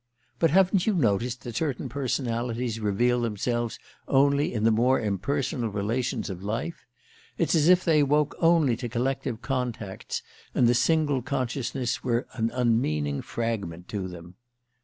But 0.39 0.49
haven't 0.49 0.87
you 0.87 0.95
noticed 0.95 1.43
that 1.43 1.57
certain 1.57 1.87
personalities 1.87 2.79
reveal 2.79 3.21
themselves 3.21 3.77
only 4.07 4.51
in 4.51 4.63
the 4.63 4.71
more 4.71 4.99
impersonal 4.99 5.69
relations 5.69 6.27
of 6.27 6.41
life? 6.41 6.87
It's 7.37 7.53
as 7.53 7.69
if 7.69 7.85
they 7.85 8.01
woke 8.01 8.35
only 8.39 8.75
to 8.77 8.89
collective 8.89 9.43
contacts, 9.43 10.23
and 10.55 10.65
the 10.65 10.73
single 10.73 11.21
consciousness 11.21 12.03
were 12.03 12.25
an 12.33 12.49
unmeaning 12.51 13.21
fragment 13.21 13.87
to 13.89 14.07
them. 14.07 14.33